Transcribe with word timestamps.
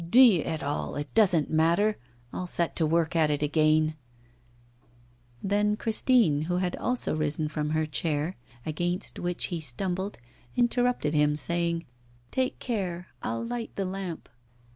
'D 0.09 0.43
n 0.43 0.51
it 0.51 0.63
all, 0.63 0.95
it 0.95 1.13
doesn't 1.13 1.51
matter, 1.51 1.95
I'll 2.33 2.47
set 2.47 2.75
to 2.77 2.87
work 2.87 3.15
at 3.15 3.29
it 3.29 3.43
again' 3.43 3.93
Then 5.43 5.75
Christine, 5.77 6.41
who 6.49 6.57
had 6.57 6.75
also 6.77 7.15
risen 7.15 7.47
from 7.49 7.69
her 7.69 7.85
chair, 7.85 8.35
against 8.65 9.19
which 9.19 9.45
he 9.53 9.61
stumbled, 9.61 10.17
interrupted 10.55 11.13
him, 11.13 11.35
saying: 11.35 11.85
'Take 12.31 12.57
care, 12.57 13.09
I'll 13.21 13.45
light 13.45 13.75
the 13.75 13.85
lamp. 13.85 14.27